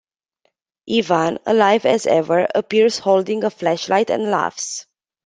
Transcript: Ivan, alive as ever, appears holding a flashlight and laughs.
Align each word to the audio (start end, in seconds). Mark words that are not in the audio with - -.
Ivan, 0.89 1.37
alive 1.45 1.85
as 1.85 2.07
ever, 2.07 2.47
appears 2.55 2.97
holding 2.97 3.43
a 3.43 3.51
flashlight 3.51 4.09
and 4.09 4.31
laughs. 4.31 4.87